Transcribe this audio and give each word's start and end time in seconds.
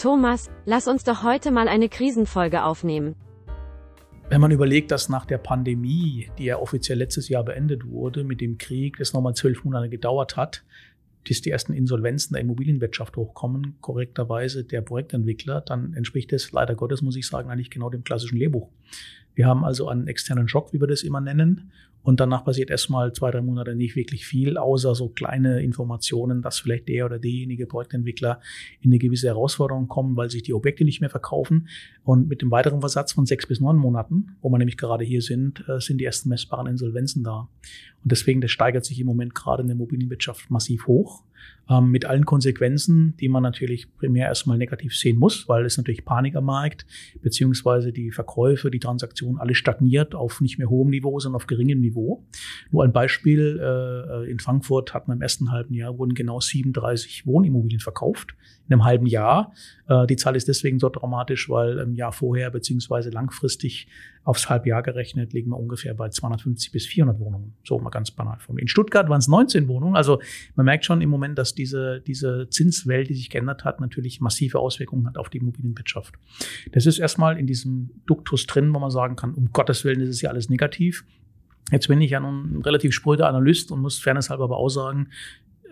Thomas, 0.00 0.50
lass 0.64 0.88
uns 0.88 1.04
doch 1.04 1.24
heute 1.24 1.50
mal 1.50 1.68
eine 1.68 1.90
Krisenfolge 1.90 2.64
aufnehmen. 2.64 3.16
Wenn 4.30 4.40
man 4.40 4.50
überlegt, 4.50 4.92
dass 4.92 5.10
nach 5.10 5.26
der 5.26 5.36
Pandemie, 5.36 6.30
die 6.38 6.44
ja 6.44 6.56
offiziell 6.56 6.96
letztes 6.96 7.28
Jahr 7.28 7.44
beendet 7.44 7.86
wurde, 7.86 8.24
mit 8.24 8.40
dem 8.40 8.56
Krieg, 8.56 8.96
das 8.96 9.12
nochmal 9.12 9.34
zwölf 9.34 9.62
Monate 9.62 9.90
gedauert 9.90 10.38
hat, 10.38 10.64
bis 11.22 11.42
die 11.42 11.50
ersten 11.50 11.74
Insolvenzen 11.74 12.32
der 12.32 12.40
Immobilienwirtschaft 12.40 13.14
hochkommen, 13.18 13.76
korrekterweise 13.82 14.64
der 14.64 14.80
Projektentwickler, 14.80 15.60
dann 15.60 15.92
entspricht 15.92 16.32
das 16.32 16.50
leider 16.50 16.74
Gottes, 16.74 17.02
muss 17.02 17.16
ich 17.16 17.26
sagen, 17.26 17.50
eigentlich 17.50 17.68
genau 17.68 17.90
dem 17.90 18.02
klassischen 18.02 18.38
Lehrbuch. 18.38 18.70
Wir 19.40 19.46
haben 19.46 19.64
also 19.64 19.88
einen 19.88 20.06
externen 20.06 20.48
Schock, 20.48 20.74
wie 20.74 20.82
wir 20.82 20.86
das 20.86 21.02
immer 21.02 21.22
nennen. 21.22 21.70
Und 22.02 22.20
danach 22.20 22.44
passiert 22.44 22.68
erstmal 22.68 23.14
zwei, 23.14 23.30
drei 23.30 23.40
Monate 23.40 23.74
nicht 23.74 23.96
wirklich 23.96 24.26
viel, 24.26 24.58
außer 24.58 24.94
so 24.94 25.08
kleine 25.08 25.62
Informationen, 25.62 26.42
dass 26.42 26.58
vielleicht 26.58 26.90
der 26.90 27.06
oder 27.06 27.18
diejenige 27.18 27.66
Projektentwickler 27.66 28.42
in 28.82 28.90
eine 28.90 28.98
gewisse 28.98 29.28
Herausforderung 29.28 29.88
kommen, 29.88 30.14
weil 30.14 30.28
sich 30.28 30.42
die 30.42 30.52
Objekte 30.52 30.84
nicht 30.84 31.00
mehr 31.00 31.08
verkaufen. 31.08 31.68
Und 32.04 32.28
mit 32.28 32.42
dem 32.42 32.50
weiteren 32.50 32.80
Versatz 32.80 33.14
von 33.14 33.24
sechs 33.24 33.46
bis 33.46 33.60
neun 33.60 33.78
Monaten, 33.78 34.36
wo 34.42 34.50
wir 34.50 34.58
nämlich 34.58 34.76
gerade 34.76 35.06
hier 35.06 35.22
sind, 35.22 35.64
äh, 35.70 35.80
sind 35.80 36.02
die 36.02 36.04
ersten 36.04 36.28
messbaren 36.28 36.66
Insolvenzen 36.66 37.24
da. 37.24 37.48
Und 38.02 38.12
deswegen, 38.12 38.42
das 38.42 38.50
steigert 38.50 38.84
sich 38.84 39.00
im 39.00 39.06
Moment 39.06 39.34
gerade 39.34 39.62
in 39.62 39.68
der 39.68 39.74
Immobilienwirtschaft 39.74 40.50
massiv 40.50 40.86
hoch 40.86 41.22
ähm, 41.70 41.90
mit 41.90 42.04
allen 42.04 42.26
Konsequenzen, 42.26 43.14
die 43.20 43.28
man 43.28 43.42
natürlich 43.42 43.94
primär 43.96 44.26
erstmal 44.26 44.58
negativ 44.58 44.96
sehen 44.96 45.18
muss, 45.18 45.48
weil 45.48 45.64
es 45.64 45.76
natürlich 45.76 46.04
Panik 46.04 46.34
am 46.34 46.46
Markt, 46.46 46.84
beziehungsweise 47.22 47.92
die 47.92 48.10
Verkäufe, 48.10 48.70
die 48.70 48.80
Transaktionen, 48.80 49.38
alles 49.38 49.56
stagniert 49.56 50.14
auf 50.14 50.40
nicht 50.40 50.58
mehr 50.58 50.68
hohem 50.68 50.90
Niveau, 50.90 51.18
sondern 51.20 51.36
auf 51.36 51.46
geringem 51.46 51.80
Niveau. 51.80 52.24
Nur 52.70 52.84
ein 52.84 52.92
Beispiel, 52.92 53.60
äh, 53.62 54.30
in 54.30 54.40
Frankfurt 54.40 54.92
hat 54.94 55.06
man 55.06 55.18
im 55.18 55.22
ersten 55.22 55.52
halben 55.52 55.74
Jahr 55.74 55.96
wurden 55.96 56.14
genau 56.14 56.40
37 56.40 57.26
Wohnimmobilien 57.26 57.80
verkauft 57.80 58.34
in 58.68 58.74
einem 58.74 58.84
halben 58.84 59.06
Jahr. 59.06 59.52
Äh, 59.88 60.06
die 60.06 60.16
Zahl 60.16 60.36
ist 60.36 60.48
deswegen 60.48 60.78
so 60.78 60.88
dramatisch, 60.88 61.48
weil 61.48 61.78
im 61.78 61.94
Jahr 61.94 62.12
vorher 62.12 62.50
beziehungsweise 62.50 63.10
langfristig 63.10 63.88
aufs 64.22 64.48
Halbjahr 64.50 64.82
gerechnet 64.82 65.32
liegen 65.32 65.50
wir 65.50 65.58
ungefähr 65.58 65.94
bei 65.94 66.08
250 66.08 66.72
bis 66.72 66.86
400 66.86 67.18
Wohnungen. 67.18 67.54
So 67.64 67.78
mal 67.78 67.90
ganz 67.90 68.10
banal 68.10 68.38
formuliert. 68.38 68.64
In 68.64 68.68
Stuttgart 68.68 69.08
waren 69.08 69.18
es 69.18 69.28
19 69.28 69.66
Wohnungen. 69.66 69.96
Also 69.96 70.20
man 70.56 70.66
merkt 70.66 70.84
schon 70.84 71.00
im 71.00 71.08
Moment, 71.08 71.38
dass 71.38 71.54
diese, 71.54 72.02
diese 72.06 72.48
Zinswelt, 72.50 73.08
die 73.08 73.14
sich 73.14 73.30
geändert 73.30 73.64
hat, 73.64 73.80
natürlich 73.80 74.20
massive 74.20 74.58
Auswirkungen 74.58 75.06
hat 75.06 75.16
auf 75.16 75.30
die 75.30 75.38
Immobilienwirtschaft. 75.38 76.14
Das 76.72 76.86
ist 76.86 76.98
erstmal 76.98 77.38
in 77.38 77.46
diesem 77.46 77.90
Duktus 78.06 78.46
drin, 78.46 78.74
wo 78.74 78.78
man 78.78 78.90
sagen 78.90 79.16
kann, 79.16 79.34
um 79.34 79.52
Gottes 79.52 79.84
Willen 79.84 80.00
ist 80.00 80.10
es 80.10 80.20
ja 80.20 80.30
alles 80.30 80.50
negativ. 80.50 81.04
Jetzt 81.70 81.88
bin 81.88 82.00
ich 82.00 82.10
ja 82.10 82.20
nun 82.20 82.58
ein 82.58 82.62
relativ 82.62 82.92
spröder 82.92 83.28
Analyst 83.28 83.70
und 83.70 83.80
muss 83.80 83.98
fairnesshalber 83.98 84.44
aber 84.44 84.56
auch 84.56 84.68
sagen, 84.68 85.08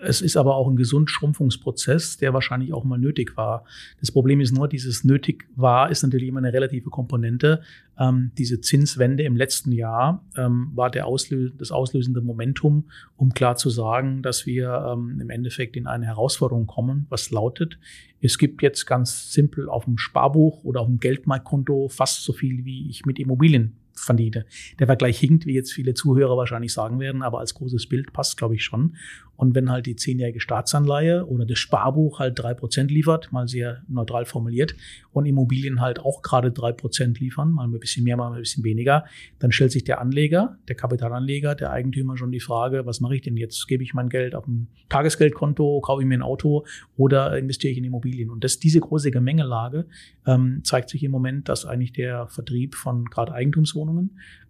es 0.03 0.21
ist 0.21 0.37
aber 0.37 0.57
auch 0.57 0.69
ein 0.69 0.77
Gesundschrumpfungsprozess, 0.77 2.19
der 2.19 2.33
wahrscheinlich 2.35 2.73
auch 2.73 2.85
mal 2.85 2.99
nötig 2.99 3.37
war. 3.37 3.65
Das 4.01 4.13
Problem 4.13 4.41
ist 4.41 4.53
nur, 4.53 4.69
dieses 4.69 5.05
nötig 5.05 5.49
war, 5.57 5.91
ist 5.91 6.03
natürlich 6.03 6.29
immer 6.29 6.39
eine 6.39 6.53
relative 6.53 6.91
Komponente. 6.91 7.63
Ähm, 7.99 8.31
diese 8.39 8.61
Zinswende 8.61 9.25
im 9.25 9.37
letzten 9.37 9.73
Jahr 9.73 10.25
ähm, 10.37 10.71
war 10.75 10.91
der 10.91 11.07
Auslö 11.07 11.51
das 11.57 11.73
auslösende 11.73 12.21
Momentum, 12.21 12.85
um 13.17 13.35
klar 13.35 13.57
zu 13.57 13.71
sagen, 13.71 14.23
dass 14.23 14.47
wir 14.47 14.93
ähm, 14.93 15.19
im 15.21 15.31
Endeffekt 15.31 15.77
in 15.77 15.87
eine 15.87 16.07
Herausforderung 16.07 16.67
kommen, 16.67 17.07
was 17.09 17.31
lautet, 17.31 17.79
es 18.21 18.39
gibt 18.39 18.63
jetzt 18.63 18.85
ganz 18.87 19.33
simpel 19.33 19.69
auf 19.69 19.85
dem 19.85 19.97
Sparbuch 19.97 20.65
oder 20.65 20.81
auf 20.81 20.89
dem 20.89 20.99
Geldmarktkonto 20.99 21.89
fast 21.89 22.25
so 22.25 22.33
viel, 22.33 22.65
wie 22.65 22.89
ich 22.89 23.07
mit 23.07 23.19
Immobilien 23.19 23.77
verdiene. 23.99 24.47
Der 24.79 24.87
Vergleich 24.87 25.19
hinkt, 25.19 25.47
wie 25.47 25.55
jetzt 25.55 25.73
viele 25.73 25.95
Zuhörer 25.95 26.37
wahrscheinlich 26.37 26.73
sagen 26.73 27.01
werden, 27.01 27.23
aber 27.23 27.41
als 27.41 27.55
großes 27.55 27.89
Bild 27.89 28.13
passt, 28.13 28.37
glaube 28.37 28.55
ich, 28.55 28.65
schon. 28.65 28.97
Und 29.39 29.55
wenn 29.55 29.71
halt 29.71 29.87
die 29.87 29.95
zehnjährige 29.95 30.41
Staatsanleihe 30.41 31.25
oder 31.25 31.47
das 31.47 31.59
Sparbuch 31.59 32.19
halt 32.19 32.41
drei 32.41 32.55
Prozent 32.55 32.91
liefert, 32.91 33.31
mal 33.31 33.47
sehr 33.47 33.83
neutral 33.87 34.25
formuliert, 34.25 34.75
und 35.13 35.27
Immobilien 35.27 35.81
halt 35.81 36.01
auch 36.01 36.23
gerade 36.23 36.51
drei 36.51 36.73
Prozent 36.73 37.21
liefern, 37.21 37.53
mal 37.53 37.65
ein 37.65 37.79
bisschen 37.79 38.03
mehr, 38.03 38.17
mal 38.17 38.33
ein 38.33 38.41
bisschen 38.41 38.65
weniger, 38.65 39.05
dann 39.39 39.53
stellt 39.53 39.71
sich 39.71 39.85
der 39.85 40.01
Anleger, 40.01 40.59
der 40.67 40.75
Kapitalanleger, 40.75 41.55
der 41.55 41.71
Eigentümer 41.71 42.17
schon 42.17 42.33
die 42.33 42.41
Frage, 42.41 42.85
was 42.85 43.01
mache 43.01 43.15
ich 43.15 43.23
denn 43.23 43.37
jetzt? 43.37 43.69
Gebe 43.69 43.85
ich 43.85 43.95
mein 43.95 44.09
Geld 44.09 44.35
auf 44.35 44.47
ein 44.49 44.67
Tagesgeldkonto, 44.89 45.81
kaufe 45.83 46.03
ich 46.03 46.09
mir 46.09 46.19
ein 46.19 46.23
Auto 46.23 46.67
oder 46.97 47.39
investiere 47.39 47.71
ich 47.71 47.79
in 47.79 47.85
Immobilien? 47.85 48.31
Und 48.31 48.43
das, 48.43 48.59
diese 48.59 48.81
große 48.81 49.13
Gemengelage 49.13 49.87
ähm, 50.27 50.63
zeigt 50.65 50.91
sich 50.91 51.05
im 51.05 51.13
Moment, 51.13 51.49
dass 51.49 51.65
eigentlich 51.65 51.93
der 51.93 52.27
Vertrieb 52.27 52.75
von 52.75 53.05
gerade 53.05 53.33
Eigentumswohnungen 53.33 53.88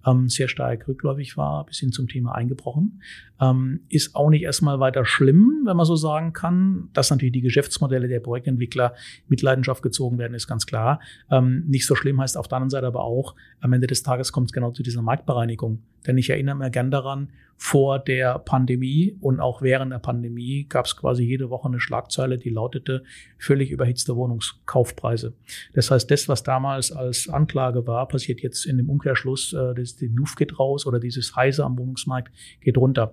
ähm, 0.07 0.29
sehr 0.29 0.49
stark 0.49 0.87
rückläufig 0.89 1.37
war, 1.37 1.67
bis 1.67 1.79
hin 1.79 1.93
zum 1.93 2.09
Thema 2.09 2.35
eingebrochen. 2.35 3.03
Ähm, 3.41 3.81
ist 3.89 4.15
auch 4.15 4.31
nicht 4.31 4.43
erstmal 4.43 4.81
weiter 4.81 5.05
schlimm, 5.05 5.63
wenn 5.65 5.77
man 5.77 5.87
so 5.87 5.97
sagen 5.97 6.33
kann. 6.33 6.89
Dass 6.93 7.11
natürlich 7.11 7.33
die 7.33 7.41
Geschäftsmodelle 7.41 8.09
der 8.09 8.21
Projektentwickler 8.21 8.95
mit 9.29 9.43
Leidenschaft 9.43 9.83
gezogen 9.83 10.19
werden, 10.19 10.35
ist 10.35 10.47
ganz 10.47 10.67
klar. 10.67 11.01
Ähm, 11.31 11.65
nicht 11.67 11.87
so 11.87 11.95
schlimm 11.95 12.21
heißt 12.21 12.37
auf 12.37 12.49
der 12.49 12.57
anderen 12.57 12.71
Seite 12.71 12.87
aber 12.87 13.05
auch, 13.05 13.35
am 13.61 13.73
Ende 13.73 13.87
des 13.87 14.03
Tages 14.03 14.33
kommt 14.33 14.49
es 14.49 14.53
genau 14.53 14.71
zu 14.71 14.83
dieser 14.83 15.03
Marktbereinigung. 15.03 15.83
Denn 16.07 16.19
ich 16.19 16.31
erinnere 16.31 16.57
mich 16.57 16.73
gern 16.73 16.91
daran, 16.91 17.29
vor 17.61 17.99
der 17.99 18.39
Pandemie 18.39 19.17
und 19.21 19.41
auch 19.41 19.63
während 19.63 19.93
der 19.93 19.99
Pandemie 19.99 20.67
gab 20.69 20.87
es 20.87 20.97
quasi 20.97 21.25
jede 21.25 21.51
Woche 21.51 21.67
eine 21.67 21.81
Schlagzeile, 21.81 22.39
die 22.39 22.51
lautete 22.51 23.03
völlig 23.37 23.73
überhitzte 23.73 24.15
Wohnungskaufpreise. 24.15 25.35
Das 25.75 25.91
heißt, 25.91 26.09
das, 26.09 26.29
was 26.29 26.45
damals 26.45 26.93
als 26.93 27.29
Anklage 27.29 27.85
war, 27.87 28.07
passiert 28.07 28.41
jetzt 28.41 28.65
in 28.65 28.77
dem 28.77 28.89
Umkehrschluss, 28.89 29.53
äh, 29.53 29.75
das, 29.75 29.97
die 29.97 30.07
Luft 30.07 30.39
geht 30.39 30.59
raus 30.59 30.87
oder 30.87 31.01
dieses 31.01 31.35
Heise 31.35 31.65
am 31.65 31.77
Wohnungsmarkt 31.77 32.33
geht 32.61 32.79
runter. 32.79 33.13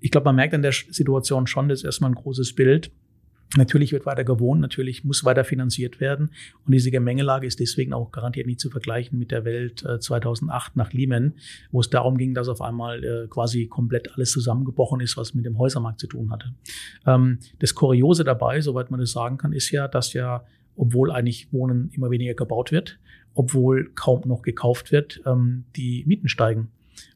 Ich 0.00 0.10
glaube, 0.10 0.24
man 0.24 0.36
merkt 0.36 0.54
an 0.54 0.62
der 0.62 0.72
Situation 0.72 1.46
schon, 1.46 1.68
das 1.68 1.78
ist 1.80 1.84
erstmal 1.84 2.10
ein 2.10 2.16
großes 2.16 2.54
Bild. 2.56 2.90
Natürlich 3.56 3.92
wird 3.92 4.04
weiter 4.04 4.24
gewohnt, 4.24 4.60
natürlich 4.60 5.04
muss 5.04 5.24
weiter 5.24 5.44
finanziert 5.44 6.00
werden. 6.00 6.30
Und 6.66 6.72
diese 6.72 6.90
Gemengelage 6.90 7.46
ist 7.46 7.60
deswegen 7.60 7.92
auch 7.92 8.10
garantiert 8.10 8.46
nicht 8.46 8.58
zu 8.58 8.68
vergleichen 8.68 9.18
mit 9.18 9.30
der 9.30 9.44
Welt 9.44 9.84
2008 10.00 10.68
äh, 10.74 10.78
nach 10.78 10.92
Lehman, 10.92 11.34
wo 11.70 11.80
es 11.80 11.88
darum 11.88 12.18
ging, 12.18 12.34
dass 12.34 12.48
auf 12.48 12.60
einmal 12.60 13.04
äh, 13.04 13.28
quasi 13.28 13.66
komplett 13.66 14.12
alles 14.14 14.32
zusammengebrochen 14.32 15.00
ist, 15.00 15.16
was 15.16 15.34
mit 15.34 15.44
dem 15.44 15.58
Häusermarkt 15.58 16.00
zu 16.00 16.08
tun 16.08 16.30
hatte. 16.32 16.52
Ähm, 17.06 17.38
das 17.60 17.74
Kuriose 17.74 18.24
dabei, 18.24 18.60
soweit 18.60 18.90
man 18.90 19.00
das 19.00 19.12
sagen 19.12 19.38
kann, 19.38 19.52
ist 19.52 19.70
ja, 19.70 19.86
dass 19.86 20.12
ja, 20.14 20.44
obwohl 20.76 21.12
eigentlich 21.12 21.52
Wohnen 21.52 21.90
immer 21.92 22.10
weniger 22.10 22.34
gebaut 22.34 22.72
wird, 22.72 22.98
obwohl 23.34 23.90
kaum 23.94 24.22
noch 24.26 24.42
gekauft 24.42 24.90
wird, 24.90 25.20
ähm, 25.26 25.64
die 25.76 26.02
Mieten 26.06 26.28
steigen. 26.28 26.68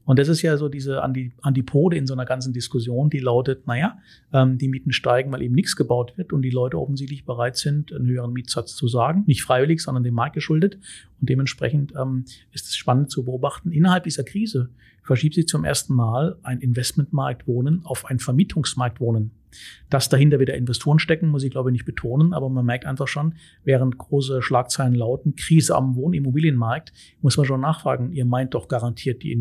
Und 0.09 0.19
das 0.19 0.29
ist 0.29 0.41
ja 0.41 0.57
so 0.57 0.71
diese 0.71 1.03
Antipode 1.03 1.95
in 1.95 2.07
so 2.07 2.15
einer 2.15 2.25
ganzen 2.25 2.55
Diskussion, 2.55 3.11
die 3.11 3.19
lautet, 3.19 3.67
naja, 3.67 3.99
ähm, 4.33 4.57
die 4.57 4.69
Mieten 4.69 4.91
steigen, 4.91 5.31
weil 5.31 5.43
eben 5.43 5.55
nichts 5.55 5.77
gebaut 5.77 6.17
wird 6.17 6.33
und 6.33 6.41
die 6.41 6.51
Leute 6.51 6.79
offensichtlich 6.79 7.27
bereit 7.27 7.59
sind, 7.59 7.93
einen 7.93 8.07
höheren 8.07 8.33
Mietsatz 8.33 8.75
zu 8.75 8.89
sagen. 8.89 9.25
Nicht 9.27 9.43
freiwillig, 9.43 9.83
sondern 9.83 10.05
dem 10.05 10.15
Markt 10.15 10.35
geschuldet. 10.35 10.79
Und 11.21 11.29
dementsprechend 11.29 11.93
ähm, 11.95 12.25
ist 12.53 12.69
es 12.69 12.77
spannend 12.77 13.11
zu 13.11 13.27
beobachten. 13.27 13.71
Innerhalb 13.71 14.05
dieser 14.05 14.25
Krise 14.25 14.71
verschiebt 15.03 15.35
sich 15.35 15.47
zum 15.47 15.65
ersten 15.65 15.95
Mal 15.95 16.39
ein 16.43 16.61
Investmentmarkt 16.61 17.47
Wohnen 17.47 17.83
auf 17.85 18.07
ein 18.07 18.19
Vermietungsmarkt 18.19 19.01
Wohnen. 19.01 19.33
Dass 19.89 20.09
dahinter 20.09 20.39
wieder 20.39 20.55
Investoren 20.55 20.99
stecken, 20.99 21.29
muss 21.29 21.43
ich 21.43 21.51
glaube 21.51 21.71
ich 21.71 21.73
nicht 21.73 21.85
betonen, 21.85 22.33
aber 22.33 22.49
man 22.49 22.67
merkt 22.67 22.85
einfach 22.85 23.09
schon, 23.09 23.35
während 23.65 23.97
große 23.97 24.43
Schlagzeilen 24.43 24.95
lauten, 24.95 25.37
Krise 25.37 25.75
am 25.75 25.97
Wohnimmobilienmarkt, 25.97 26.93
muss 27.23 27.37
man 27.37 27.47
schon 27.47 27.61
nachfragen, 27.61 28.13
ihr 28.13 28.25
meint 28.25 28.55
doch 28.55 28.69
garantiert 28.69 29.23
die 29.23 29.33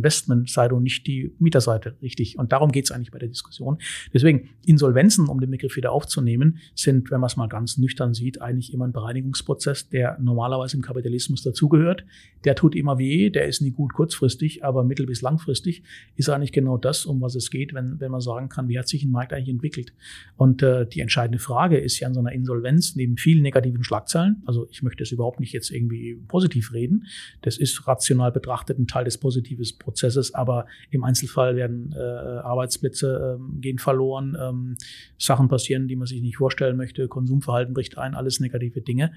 Investmentseite 0.58 0.76
und 0.76 0.84
nicht 0.84 1.08
die 1.08 1.32
Mieterseite, 1.40 1.96
richtig? 2.02 2.38
Und 2.38 2.52
darum 2.52 2.72
geht 2.72 2.86
es 2.86 2.92
eigentlich 2.92 3.12
bei 3.12 3.20
der 3.20 3.30
Diskussion. 3.30 3.78
Deswegen, 4.14 4.50
Insolvenzen, 4.66 5.28
um 5.28 5.40
den 5.40 5.52
Begriff 5.52 5.76
wieder 5.76 5.92
aufzunehmen, 5.92 6.60
sind, 6.76 7.12
wenn 7.12 7.20
man 7.20 7.28
es 7.28 7.38
mal 7.38 7.48
ganz 7.48 7.78
nüchtern 7.78 8.14
sieht, 8.14 8.42
eigentlich 8.42 8.74
immer 8.74 8.86
ein 8.86 8.92
Bereinigungsprozess, 8.92 9.90
der 9.90 10.18
normalerweise 10.20 10.78
im 10.78 10.82
Kapitalismus 10.82 11.44
dazugehört. 11.44 12.04
Der 12.44 12.56
tut 12.56 12.76
immer 12.76 12.98
weh, 12.98 13.30
der 13.30 13.48
ist 13.48 13.62
nie 13.62 13.72
gut 13.72 13.94
kurzfristig, 13.94 14.64
aber 14.64 14.84
mittel- 14.84 15.06
bis 15.06 15.22
langfristig 15.22 15.84
ist 16.16 16.30
eigentlich 16.30 16.52
genau 16.52 16.78
das, 16.78 17.06
um 17.06 17.22
was 17.22 17.36
es 17.36 17.50
geht, 17.50 17.74
wenn, 17.74 18.00
wenn 18.00 18.12
man 18.12 18.22
sagen 18.22 18.50
kann, 18.50 18.68
wie 18.68 18.80
hat 18.80 18.88
sich 18.88 19.04
ein 19.04 19.12
Markt 19.12 19.34
eigentlich 19.34 19.50
entwickelt. 19.50 19.94
Und 20.36 20.62
äh, 20.62 20.88
die 20.88 21.02
entscheidende 21.02 21.40
Frage 21.40 21.78
ist 21.78 22.00
ja 22.00 22.08
an 22.08 22.14
so 22.14 22.20
einer 22.20 22.32
Insolvenz 22.32 22.96
neben 22.96 23.18
vielen 23.18 23.42
negativen 23.42 23.84
Schlagzeilen, 23.84 24.42
also 24.46 24.68
ich 24.72 24.84
möchte 24.84 25.04
es 25.04 25.12
überhaupt 25.12 25.40
nicht 25.40 25.54
jetzt 25.54 25.72
irgendwie 25.72 26.16
positiv 26.28 26.74
reden, 26.74 27.06
das 27.42 27.58
ist 27.58 27.88
rational 27.88 28.32
betrachtet 28.32 28.80
ein 28.80 28.88
Teil 28.88 29.06
des 29.06 29.18
positiven 29.18 29.58
Prozesses, 29.80 30.34
aber 30.34 30.47
im 30.90 31.04
Einzelfall 31.04 31.56
werden 31.56 31.94
äh, 31.96 32.00
Arbeitsplätze 32.00 33.38
äh, 33.40 33.60
gehen 33.60 33.78
verloren, 33.78 34.38
ähm, 34.40 34.78
Sachen 35.18 35.48
passieren, 35.48 35.88
die 35.88 35.96
man 35.96 36.08
sich 36.08 36.22
nicht 36.22 36.38
vorstellen 36.38 36.78
möchte, 36.78 37.08
Konsumverhalten 37.08 37.74
bricht 37.74 37.98
ein, 37.98 38.16
alles 38.16 38.40
negative 38.40 38.82
Dinge. 38.82 39.12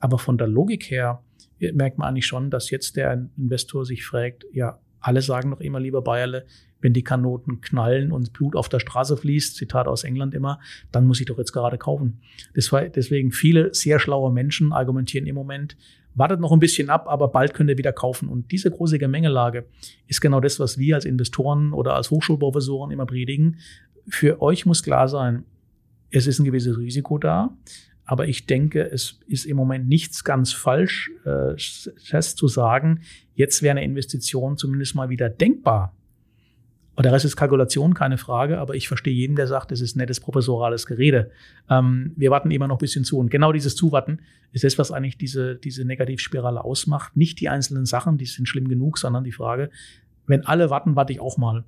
Aber 0.00 0.18
von 0.18 0.38
der 0.38 0.48
Logik 0.48 0.90
her 0.90 1.22
äh, 1.60 1.72
merkt 1.72 1.98
man 1.98 2.08
eigentlich 2.08 2.26
schon, 2.26 2.50
dass 2.50 2.70
jetzt 2.70 2.96
der 2.96 3.28
Investor 3.36 3.84
sich 3.84 4.04
fragt, 4.04 4.44
ja, 4.52 4.78
alle 5.00 5.20
sagen 5.20 5.50
doch 5.50 5.60
immer, 5.60 5.80
lieber 5.80 6.02
Bayerle, 6.02 6.46
wenn 6.84 6.92
die 6.92 7.02
Kanoten 7.02 7.62
knallen 7.62 8.12
und 8.12 8.34
Blut 8.34 8.54
auf 8.54 8.68
der 8.68 8.78
Straße 8.78 9.16
fließt, 9.16 9.56
Zitat 9.56 9.88
aus 9.88 10.04
England 10.04 10.34
immer, 10.34 10.60
dann 10.92 11.06
muss 11.06 11.18
ich 11.18 11.26
doch 11.26 11.38
jetzt 11.38 11.52
gerade 11.52 11.78
kaufen. 11.78 12.20
Deswegen 12.54 13.32
viele 13.32 13.72
sehr 13.72 13.98
schlaue 13.98 14.30
Menschen 14.30 14.72
argumentieren 14.72 15.26
im 15.26 15.34
Moment, 15.34 15.78
wartet 16.14 16.40
noch 16.40 16.52
ein 16.52 16.60
bisschen 16.60 16.90
ab, 16.90 17.06
aber 17.08 17.28
bald 17.28 17.54
könnt 17.54 17.70
ihr 17.70 17.78
wieder 17.78 17.94
kaufen. 17.94 18.28
Und 18.28 18.52
diese 18.52 18.70
große 18.70 18.98
Gemengelage 18.98 19.64
ist 20.06 20.20
genau 20.20 20.40
das, 20.40 20.60
was 20.60 20.76
wir 20.76 20.94
als 20.94 21.06
Investoren 21.06 21.72
oder 21.72 21.94
als 21.94 22.10
Hochschulprofessoren 22.10 22.90
immer 22.90 23.06
predigen. 23.06 23.56
Für 24.06 24.42
euch 24.42 24.66
muss 24.66 24.82
klar 24.82 25.08
sein, 25.08 25.44
es 26.10 26.26
ist 26.26 26.38
ein 26.38 26.44
gewisses 26.44 26.78
Risiko 26.78 27.16
da. 27.16 27.56
Aber 28.04 28.28
ich 28.28 28.44
denke, 28.44 28.82
es 28.82 29.18
ist 29.26 29.46
im 29.46 29.56
Moment 29.56 29.88
nichts 29.88 30.24
ganz 30.24 30.52
falsch, 30.52 31.10
äh, 31.24 31.56
zu 31.56 32.48
sagen, 32.48 33.00
jetzt 33.34 33.62
wäre 33.62 33.70
eine 33.70 33.84
Investition 33.84 34.58
zumindest 34.58 34.94
mal 34.94 35.08
wieder 35.08 35.30
denkbar. 35.30 35.94
Und 36.96 37.04
der 37.04 37.12
Rest 37.12 37.24
ist 37.24 37.36
Kalkulation, 37.36 37.92
keine 37.94 38.18
Frage, 38.18 38.58
aber 38.58 38.74
ich 38.74 38.86
verstehe 38.86 39.12
jeden, 39.12 39.34
der 39.34 39.46
sagt, 39.46 39.72
es 39.72 39.80
ist 39.80 39.96
nettes 39.96 40.20
professorales 40.20 40.86
Gerede. 40.86 41.30
Ähm, 41.68 42.12
wir 42.16 42.30
warten 42.30 42.50
immer 42.50 42.68
noch 42.68 42.76
ein 42.76 42.78
bisschen 42.78 43.04
zu. 43.04 43.18
Und 43.18 43.30
genau 43.30 43.52
dieses 43.52 43.74
Zuwarten 43.74 44.20
ist 44.52 44.62
das, 44.62 44.78
was 44.78 44.92
eigentlich 44.92 45.18
diese, 45.18 45.56
diese 45.56 45.84
Negativspirale 45.84 46.62
ausmacht. 46.62 47.16
Nicht 47.16 47.40
die 47.40 47.48
einzelnen 47.48 47.86
Sachen, 47.86 48.16
die 48.18 48.26
sind 48.26 48.48
schlimm 48.48 48.68
genug, 48.68 48.98
sondern 48.98 49.24
die 49.24 49.32
Frage, 49.32 49.70
wenn 50.26 50.46
alle 50.46 50.70
warten, 50.70 50.94
warte 50.94 51.12
ich 51.12 51.20
auch 51.20 51.36
mal. 51.36 51.64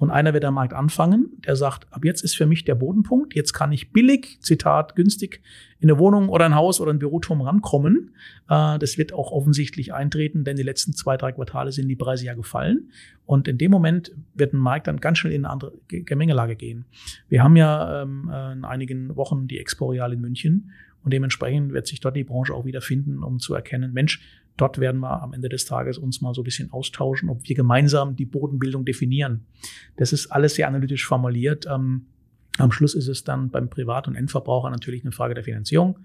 Und 0.00 0.10
einer 0.10 0.32
wird 0.32 0.46
am 0.46 0.54
Markt 0.54 0.72
anfangen, 0.72 1.28
der 1.46 1.56
sagt, 1.56 1.86
ab 1.92 2.06
jetzt 2.06 2.22
ist 2.22 2.34
für 2.34 2.46
mich 2.46 2.64
der 2.64 2.74
Bodenpunkt, 2.74 3.34
jetzt 3.34 3.52
kann 3.52 3.70
ich 3.70 3.92
billig, 3.92 4.38
Zitat, 4.40 4.96
günstig 4.96 5.42
in 5.78 5.90
eine 5.90 5.98
Wohnung 5.98 6.30
oder 6.30 6.46
ein 6.46 6.54
Haus 6.54 6.80
oder 6.80 6.90
ein 6.90 6.98
Büroturm 6.98 7.42
rankommen. 7.42 8.14
Äh, 8.48 8.78
das 8.78 8.96
wird 8.96 9.12
auch 9.12 9.30
offensichtlich 9.30 9.92
eintreten, 9.92 10.42
denn 10.42 10.56
die 10.56 10.62
letzten 10.62 10.94
zwei, 10.94 11.18
drei 11.18 11.32
Quartale 11.32 11.70
sind 11.70 11.86
die 11.86 11.96
Preise 11.96 12.24
ja 12.24 12.32
gefallen. 12.32 12.90
Und 13.26 13.46
in 13.46 13.58
dem 13.58 13.70
Moment 13.70 14.12
wird 14.32 14.54
ein 14.54 14.58
Markt 14.58 14.86
dann 14.86 15.00
ganz 15.00 15.18
schnell 15.18 15.34
in 15.34 15.44
eine 15.44 15.52
andere 15.52 15.74
Gemengelage 15.88 16.56
gehen. 16.56 16.86
Wir 17.28 17.42
haben 17.42 17.56
ja 17.56 18.00
ähm, 18.00 18.30
äh, 18.32 18.52
in 18.52 18.64
einigen 18.64 19.14
Wochen 19.16 19.48
die 19.48 19.58
Expo 19.58 19.90
Real 19.90 20.14
in 20.14 20.22
München 20.22 20.70
und 21.04 21.12
dementsprechend 21.12 21.74
wird 21.74 21.86
sich 21.86 22.00
dort 22.00 22.16
die 22.16 22.24
Branche 22.24 22.54
auch 22.54 22.64
wieder 22.64 22.80
finden, 22.80 23.22
um 23.22 23.38
zu 23.38 23.52
erkennen, 23.52 23.92
Mensch, 23.92 24.22
dort 24.60 24.78
werden 24.78 25.00
wir 25.00 25.22
am 25.22 25.32
Ende 25.32 25.48
des 25.48 25.64
Tages 25.64 25.98
uns 25.98 26.20
mal 26.20 26.34
so 26.34 26.42
ein 26.42 26.44
bisschen 26.44 26.72
austauschen, 26.72 27.28
ob 27.28 27.48
wir 27.48 27.56
gemeinsam 27.56 28.16
die 28.16 28.26
Bodenbildung 28.26 28.84
definieren. 28.84 29.46
Das 29.96 30.12
ist 30.12 30.28
alles 30.28 30.54
sehr 30.54 30.68
analytisch 30.68 31.06
formuliert. 31.06 31.66
Ähm, 31.66 32.06
am 32.58 32.72
Schluss 32.72 32.94
ist 32.94 33.08
es 33.08 33.24
dann 33.24 33.48
beim 33.48 33.70
Privat- 33.70 34.06
und 34.06 34.16
Endverbraucher 34.16 34.70
natürlich 34.70 35.02
eine 35.02 35.12
Frage 35.12 35.34
der 35.34 35.44
Finanzierung. 35.44 35.98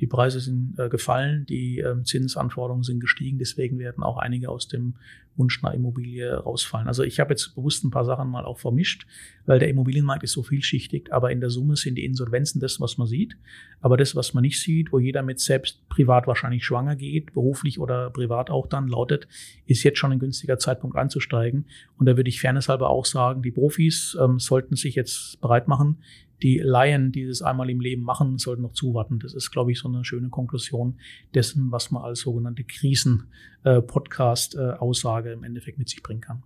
Die 0.00 0.06
Preise 0.06 0.40
sind 0.40 0.78
äh, 0.78 0.88
gefallen, 0.88 1.46
die 1.46 1.78
äh, 1.78 2.02
Zinsanforderungen 2.02 2.82
sind 2.82 3.00
gestiegen, 3.00 3.38
deswegen 3.38 3.78
werden 3.78 4.02
auch 4.02 4.18
einige 4.18 4.50
aus 4.50 4.68
dem 4.68 4.94
Wunsch 5.36 5.62
nach 5.62 5.72
Immobilie 5.72 6.34
rausfallen. 6.34 6.88
Also 6.88 7.02
ich 7.02 7.20
habe 7.20 7.32
jetzt 7.32 7.54
bewusst 7.54 7.84
ein 7.84 7.90
paar 7.90 8.04
Sachen 8.04 8.28
mal 8.28 8.44
auch 8.44 8.58
vermischt, 8.58 9.06
weil 9.46 9.58
der 9.58 9.68
Immobilienmarkt 9.68 10.22
ist 10.22 10.32
so 10.32 10.42
vielschichtig, 10.42 11.12
aber 11.12 11.30
in 11.30 11.40
der 11.40 11.50
Summe 11.50 11.76
sind 11.76 11.96
die 11.96 12.04
Insolvenzen 12.04 12.60
das, 12.60 12.80
was 12.80 12.98
man 12.98 13.06
sieht. 13.06 13.36
Aber 13.80 13.96
das, 13.96 14.14
was 14.14 14.34
man 14.34 14.42
nicht 14.42 14.60
sieht, 14.60 14.92
wo 14.92 14.98
jeder 14.98 15.22
mit 15.22 15.40
selbst 15.40 15.88
privat 15.88 16.26
wahrscheinlich 16.26 16.64
schwanger 16.64 16.96
geht, 16.96 17.32
beruflich 17.32 17.80
oder 17.80 18.10
privat 18.10 18.50
auch 18.50 18.66
dann, 18.66 18.88
lautet, 18.88 19.26
ist 19.66 19.82
jetzt 19.82 19.98
schon 19.98 20.12
ein 20.12 20.18
günstiger 20.18 20.58
Zeitpunkt 20.58 20.96
einzusteigen. 20.96 21.66
Und 21.98 22.06
da 22.06 22.16
würde 22.16 22.28
ich 22.28 22.40
fairnesshalber 22.40 22.90
auch 22.90 23.06
sagen, 23.06 23.42
die 23.42 23.50
Profis 23.50 24.16
ähm, 24.20 24.38
sollten 24.38 24.76
sich 24.76 24.94
jetzt 24.94 25.40
bereit 25.40 25.66
machen, 25.66 25.98
die 26.42 26.58
Laien, 26.58 27.12
die 27.12 27.26
das 27.26 27.40
einmal 27.42 27.68
im 27.70 27.80
Leben 27.80 28.02
machen, 28.02 28.36
sollten 28.38 28.62
noch 28.62 28.72
zuwarten. 28.72 29.20
Das 29.20 29.34
ist, 29.34 29.50
glaube 29.50 29.72
ich, 29.72 29.78
so 29.78 29.88
eine 29.88 30.04
schöne 30.04 30.28
Konklusion 30.28 31.00
dessen, 31.34 31.72
was 31.72 31.90
man 31.90 32.02
als 32.02 32.20
sogenannte 32.20 32.64
Krisen-Podcast-Aussage 32.64 35.32
im 35.32 35.44
Endeffekt 35.44 35.78
mit 35.78 35.88
sich 35.88 36.02
bringen 36.02 36.20
kann. 36.20 36.42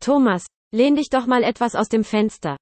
Thomas, 0.00 0.46
lehn 0.74 0.96
dich 0.96 1.10
doch 1.10 1.26
mal 1.26 1.42
etwas 1.42 1.74
aus 1.74 1.88
dem 1.88 2.04
Fenster. 2.04 2.56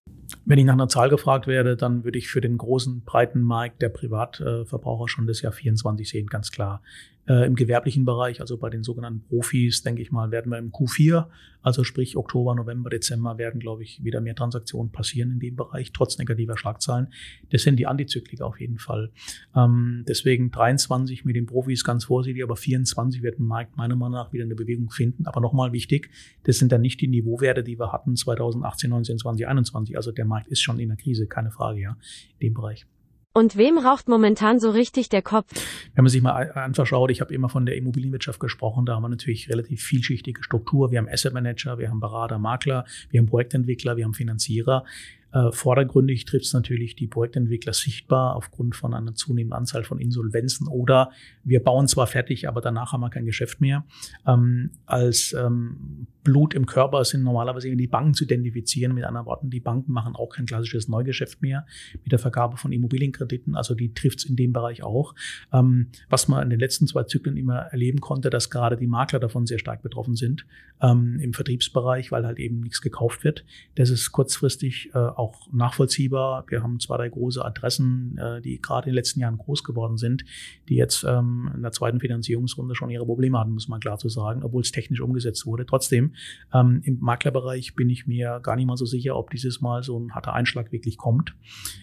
Wenn 0.44 0.58
ich 0.58 0.64
nach 0.64 0.74
einer 0.74 0.88
Zahl 0.88 1.08
gefragt 1.08 1.46
werde, 1.46 1.76
dann 1.76 2.04
würde 2.04 2.18
ich 2.18 2.28
für 2.28 2.40
den 2.40 2.58
großen, 2.58 3.02
breiten 3.02 3.40
Markt 3.40 3.80
der 3.82 3.88
Privatverbraucher 3.88 5.08
schon 5.08 5.26
das 5.26 5.42
Jahr 5.42 5.52
24 5.52 6.08
sehen, 6.08 6.26
ganz 6.26 6.50
klar. 6.50 6.82
Äh, 7.28 7.46
Im 7.46 7.54
gewerblichen 7.56 8.04
Bereich, 8.06 8.40
also 8.40 8.56
bei 8.56 8.70
den 8.70 8.82
sogenannten 8.82 9.20
Profis, 9.20 9.82
denke 9.82 10.00
ich 10.00 10.10
mal, 10.10 10.30
werden 10.30 10.50
wir 10.50 10.58
im 10.58 10.72
Q4, 10.72 11.26
also 11.60 11.84
sprich 11.84 12.16
Oktober, 12.16 12.54
November, 12.54 12.88
Dezember, 12.88 13.36
werden, 13.36 13.60
glaube 13.60 13.82
ich, 13.82 14.02
wieder 14.02 14.22
mehr 14.22 14.34
Transaktionen 14.34 14.92
passieren 14.92 15.32
in 15.32 15.40
dem 15.40 15.56
Bereich, 15.56 15.92
trotz 15.92 16.16
negativer 16.16 16.56
Schlagzahlen. 16.56 17.08
Das 17.50 17.62
sind 17.62 17.76
die 17.76 17.86
Antizykliker 17.86 18.46
auf 18.46 18.58
jeden 18.58 18.78
Fall. 18.78 19.10
Ähm, 19.54 20.04
deswegen 20.08 20.50
23 20.50 21.26
mit 21.26 21.36
den 21.36 21.44
Profis 21.44 21.84
ganz 21.84 22.04
vorsichtig, 22.04 22.42
aber 22.42 22.56
24 22.56 23.22
wird 23.22 23.38
ein 23.38 23.46
Markt 23.46 23.76
meiner 23.76 23.96
Meinung 23.96 24.14
nach 24.14 24.32
wieder 24.32 24.44
eine 24.44 24.54
Bewegung 24.54 24.90
finden. 24.90 25.26
Aber 25.26 25.42
nochmal 25.42 25.72
wichtig, 25.72 26.10
das 26.44 26.58
sind 26.58 26.72
dann 26.72 26.80
nicht 26.80 27.00
die 27.02 27.08
Niveauwerte, 27.08 27.62
die 27.62 27.78
wir 27.78 27.92
hatten 27.92 28.16
2018, 28.16 28.88
19, 28.88 29.18
20, 29.18 29.46
21. 29.46 29.96
Also 29.96 30.12
der 30.18 30.26
Markt 30.26 30.48
ist 30.48 30.60
schon 30.60 30.78
in 30.78 30.88
der 30.88 30.98
Krise, 30.98 31.26
keine 31.26 31.50
Frage, 31.50 31.80
ja, 31.80 31.96
in 32.38 32.48
dem 32.48 32.54
Bereich. 32.54 32.86
Und 33.34 33.56
wem 33.56 33.78
raucht 33.78 34.08
momentan 34.08 34.58
so 34.58 34.70
richtig 34.70 35.10
der 35.10 35.22
Kopf? 35.22 35.52
Wenn 35.94 36.02
man 36.02 36.10
sich 36.10 36.22
mal 36.22 36.50
anschaut, 36.52 37.10
ich 37.12 37.20
habe 37.20 37.32
immer 37.32 37.48
von 37.48 37.66
der 37.66 37.76
Immobilienwirtschaft 37.76 38.40
gesprochen, 38.40 38.84
da 38.84 38.96
haben 38.96 39.02
wir 39.02 39.08
natürlich 39.08 39.48
relativ 39.48 39.80
vielschichtige 39.82 40.42
Struktur. 40.42 40.90
Wir 40.90 40.98
haben 40.98 41.08
Asset 41.08 41.34
Manager, 41.34 41.78
wir 41.78 41.88
haben 41.88 42.00
Berater, 42.00 42.38
Makler, 42.38 42.84
wir 43.10 43.20
haben 43.20 43.26
Projektentwickler, 43.26 43.96
wir 43.96 44.04
haben 44.04 44.14
Finanzierer. 44.14 44.84
Äh, 45.32 45.52
vordergründig 45.52 46.24
trifft 46.24 46.46
es 46.46 46.52
natürlich 46.52 46.96
die 46.96 47.06
Projektentwickler 47.06 47.72
sichtbar 47.72 48.36
aufgrund 48.36 48.76
von 48.76 48.94
einer 48.94 49.14
zunehmenden 49.14 49.58
Anzahl 49.58 49.84
von 49.84 49.98
Insolvenzen 49.98 50.68
oder 50.68 51.10
wir 51.44 51.62
bauen 51.62 51.86
zwar 51.86 52.06
fertig, 52.06 52.48
aber 52.48 52.60
danach 52.60 52.92
haben 52.92 53.00
wir 53.00 53.10
kein 53.10 53.26
Geschäft 53.26 53.60
mehr. 53.60 53.84
Ähm, 54.26 54.70
als 54.86 55.34
ähm, 55.34 56.06
Blut 56.28 56.52
im 56.52 56.66
Körper 56.66 57.04
sind 57.04 57.22
normalerweise 57.22 57.74
die 57.74 57.86
Banken 57.86 58.12
zu 58.12 58.24
identifizieren. 58.24 58.94
Mit 58.94 59.04
anderen 59.04 59.26
Worten, 59.26 59.48
die 59.48 59.60
Banken 59.60 59.92
machen 59.92 60.14
auch 60.14 60.28
kein 60.28 60.44
klassisches 60.44 60.86
Neugeschäft 60.86 61.40
mehr 61.40 61.66
mit 62.02 62.12
der 62.12 62.18
Vergabe 62.18 62.58
von 62.58 62.70
Immobilienkrediten. 62.70 63.54
Also 63.56 63.74
die 63.74 63.94
trifft 63.94 64.18
es 64.18 64.24
in 64.26 64.36
dem 64.36 64.52
Bereich 64.52 64.82
auch. 64.82 65.14
Ähm, 65.54 65.86
was 66.10 66.28
man 66.28 66.42
in 66.42 66.50
den 66.50 66.60
letzten 66.60 66.86
zwei 66.86 67.04
Zyklen 67.04 67.38
immer 67.38 67.56
erleben 67.56 68.00
konnte, 68.00 68.28
dass 68.28 68.50
gerade 68.50 68.76
die 68.76 68.86
Makler 68.86 69.20
davon 69.20 69.46
sehr 69.46 69.58
stark 69.58 69.82
betroffen 69.82 70.16
sind 70.16 70.44
ähm, 70.82 71.18
im 71.20 71.32
Vertriebsbereich, 71.32 72.12
weil 72.12 72.26
halt 72.26 72.38
eben 72.38 72.60
nichts 72.60 72.82
gekauft 72.82 73.24
wird. 73.24 73.46
Das 73.76 73.88
ist 73.88 74.12
kurzfristig 74.12 74.90
äh, 74.92 74.98
auch 74.98 75.27
nachvollziehbar. 75.52 76.44
Wir 76.48 76.62
haben 76.62 76.80
zwei, 76.80 76.96
drei 76.96 77.08
große 77.08 77.44
Adressen, 77.44 78.18
äh, 78.18 78.40
die 78.40 78.60
gerade 78.60 78.86
in 78.86 78.92
den 78.92 78.96
letzten 78.96 79.20
Jahren 79.20 79.38
groß 79.38 79.64
geworden 79.64 79.96
sind, 79.96 80.24
die 80.68 80.76
jetzt 80.76 81.04
ähm, 81.04 81.50
in 81.54 81.62
der 81.62 81.72
zweiten 81.72 82.00
Finanzierungsrunde 82.00 82.74
schon 82.74 82.90
ihre 82.90 83.04
Probleme 83.04 83.38
hatten, 83.38 83.52
muss 83.52 83.68
man 83.68 83.80
klar 83.80 83.98
zu 83.98 84.08
sagen, 84.08 84.42
obwohl 84.42 84.62
es 84.62 84.72
technisch 84.72 85.00
umgesetzt 85.00 85.46
wurde. 85.46 85.66
Trotzdem, 85.66 86.14
ähm, 86.52 86.80
im 86.84 86.98
Maklerbereich 87.00 87.74
bin 87.74 87.90
ich 87.90 88.06
mir 88.06 88.40
gar 88.42 88.56
nicht 88.56 88.66
mal 88.66 88.76
so 88.76 88.86
sicher, 88.86 89.16
ob 89.16 89.30
dieses 89.30 89.60
Mal 89.60 89.82
so 89.82 89.98
ein 89.98 90.14
harter 90.14 90.34
Einschlag 90.34 90.72
wirklich 90.72 90.96
kommt. 90.96 91.34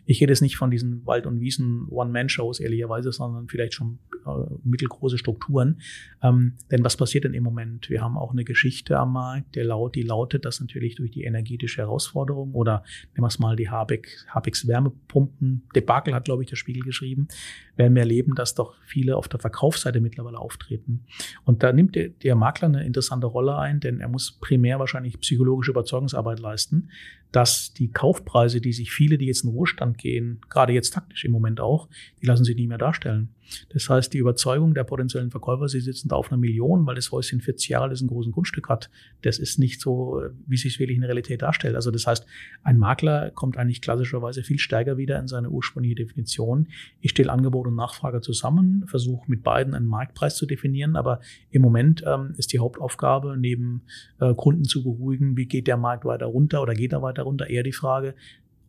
Ich 0.05 0.21
rede 0.21 0.31
jetzt 0.31 0.41
nicht 0.41 0.57
von 0.57 0.71
diesen 0.71 1.05
Wald- 1.05 1.25
und 1.25 1.39
Wiesen 1.39 1.87
One-Man-Shows 1.89 2.59
ehrlicherweise, 2.59 3.11
sondern 3.11 3.47
vielleicht 3.47 3.73
schon 3.73 3.99
äh, 4.25 4.29
mittelgroße 4.63 5.17
Strukturen. 5.17 5.81
Ähm, 6.21 6.53
denn 6.71 6.83
was 6.83 6.97
passiert 6.97 7.23
denn 7.23 7.33
im 7.33 7.43
Moment? 7.43 7.89
Wir 7.89 8.01
haben 8.01 8.17
auch 8.17 8.31
eine 8.31 8.43
Geschichte 8.43 8.97
am 8.97 9.13
Markt, 9.13 9.55
die 9.55 10.01
lautet, 10.01 10.45
dass 10.45 10.59
natürlich 10.59 10.95
durch 10.95 11.11
die 11.11 11.23
energetische 11.23 11.81
Herausforderung 11.81 12.53
oder 12.53 12.83
nehmen 13.15 13.24
wir 13.25 13.29
es 13.29 13.39
mal 13.39 13.55
die 13.55 13.69
Habeck, 13.69 14.25
Habecks 14.29 14.67
Wärmepumpen, 14.67 15.67
Debakel 15.75 16.13
hat, 16.13 16.25
glaube 16.25 16.43
ich, 16.43 16.49
der 16.49 16.55
Spiegel 16.55 16.83
geschrieben, 16.83 17.27
werden 17.75 17.93
wir 17.93 18.01
erleben, 18.01 18.35
dass 18.35 18.55
doch 18.55 18.75
viele 18.85 19.17
auf 19.17 19.27
der 19.27 19.39
Verkaufsseite 19.39 19.99
mittlerweile 19.99 20.39
auftreten. 20.39 21.05
Und 21.43 21.63
da 21.63 21.73
nimmt 21.73 21.95
der, 21.95 22.09
der 22.09 22.35
Makler 22.35 22.69
eine 22.69 22.85
interessante 22.85 23.27
Rolle 23.27 23.57
ein, 23.57 23.79
denn 23.79 23.99
er 23.99 24.07
muss 24.07 24.31
primär 24.39 24.79
wahrscheinlich 24.79 25.19
psychologische 25.19 25.71
Überzeugungsarbeit 25.71 26.39
leisten, 26.39 26.89
dass 27.31 27.73
die 27.73 27.91
Kaufpreise, 27.91 28.61
die 28.61 28.71
sich 28.71 28.91
viele, 28.91 29.17
die 29.17 29.25
jetzt 29.25 29.43
in 29.43 29.49
Ruhestand 29.49 29.97
gehen, 29.97 30.39
gerade 30.49 30.73
jetzt 30.73 30.93
taktisch 30.93 31.25
im 31.25 31.33
Moment 31.33 31.59
auch, 31.59 31.89
die 32.21 32.25
lassen 32.25 32.45
sich 32.45 32.55
nicht 32.55 32.69
mehr 32.69 32.77
darstellen. 32.77 33.34
Das 33.69 33.89
heißt, 33.89 34.13
die 34.13 34.17
Überzeugung 34.17 34.73
der 34.73 34.83
potenziellen 34.83 35.31
Verkäufer, 35.31 35.67
sie 35.67 35.81
sitzen 35.81 36.09
da 36.09 36.15
auf 36.15 36.31
einer 36.31 36.39
Million, 36.39 36.85
weil 36.85 36.95
das 36.95 37.11
Häuschen 37.11 37.41
40 37.41 37.69
Jahre 37.69 37.89
das 37.89 38.01
ein 38.01 38.07
großes 38.07 38.33
Grundstück 38.33 38.69
hat, 38.69 38.89
das 39.21 39.39
ist 39.39 39.59
nicht 39.59 39.81
so, 39.81 40.21
wie 40.45 40.57
sich 40.57 40.79
wirklich 40.79 40.95
in 40.95 41.01
der 41.01 41.09
Realität 41.09 41.41
darstellt. 41.41 41.75
Also 41.75 41.91
das 41.91 42.07
heißt, 42.07 42.25
ein 42.63 42.77
Makler 42.77 43.31
kommt 43.31 43.57
eigentlich 43.57 43.81
klassischerweise 43.81 44.43
viel 44.43 44.59
stärker 44.59 44.97
wieder 44.97 45.19
in 45.19 45.27
seine 45.27 45.49
ursprüngliche 45.49 45.95
Definition. 45.95 46.67
Ich 47.01 47.11
stelle 47.11 47.31
Angebot 47.31 47.67
und 47.67 47.75
Nachfrage 47.75 48.21
zusammen, 48.21 48.85
versuche 48.87 49.23
mit 49.27 49.43
beiden 49.43 49.73
einen 49.73 49.87
Marktpreis 49.87 50.35
zu 50.35 50.45
definieren, 50.45 50.95
aber 50.95 51.21
im 51.51 51.61
Moment 51.61 52.03
ähm, 52.05 52.33
ist 52.37 52.53
die 52.53 52.59
Hauptaufgabe, 52.59 53.37
neben 53.37 53.83
äh, 54.19 54.33
Kunden 54.33 54.63
zu 54.63 54.83
beruhigen, 54.83 55.37
wie 55.37 55.45
geht 55.45 55.67
der 55.67 55.77
Markt 55.77 56.05
weiter 56.05 56.25
runter 56.25 56.61
oder 56.61 56.73
geht 56.73 56.93
er 56.93 57.01
weiter 57.01 57.23
runter, 57.23 57.49
eher 57.49 57.63
die 57.63 57.71
Frage, 57.71 58.15